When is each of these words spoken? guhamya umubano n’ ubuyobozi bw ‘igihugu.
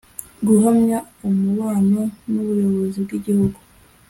guhamya 0.47 0.97
umubano 1.27 2.01
n’ 2.31 2.33
ubuyobozi 2.41 2.97
bw 3.05 3.11
‘igihugu. 3.17 3.59